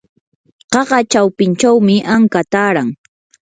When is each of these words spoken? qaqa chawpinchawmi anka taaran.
qaqa 0.73 0.99
chawpinchawmi 1.11 1.95
anka 2.15 2.41
taaran. 2.51 2.89